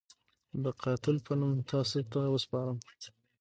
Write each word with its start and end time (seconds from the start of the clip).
د 0.63 0.65
قاتل 0.81 1.15
په 1.25 1.33
نوم 1.39 1.55
تاسو 1.71 1.99
ته 2.11 2.19
وسپارم. 2.33 2.77